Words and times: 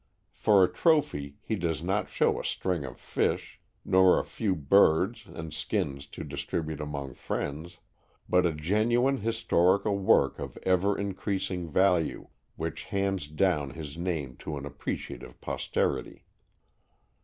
For 0.33 0.63
a 0.63 0.67
trophy 0.67 1.35
he 1.43 1.53
does 1.55 1.83
not 1.83 2.09
show 2.09 2.39
a 2.39 2.43
string 2.43 2.83
of 2.85 2.97
fish, 2.99 3.61
nor 3.85 4.17
a 4.17 4.23
few 4.23 4.55
birds 4.55 5.27
and 5.27 5.53
skins 5.53 6.07
to 6.07 6.23
distribute 6.23 6.79
among 6.79 7.13
friends, 7.13 7.77
but 8.27 8.43
a 8.43 8.51
genuine 8.51 9.17
historical 9.17 9.99
work 9.99 10.39
of 10.39 10.57
ever 10.63 10.97
increasing 10.97 11.69
value, 11.69 12.29
which 12.55 12.85
hands 12.85 13.27
down 13.27 13.69
his 13.75 13.95
name 13.95 14.37
to 14.37 14.57
an 14.57 14.65
appreciative 14.65 15.39
posterity. 15.39 16.25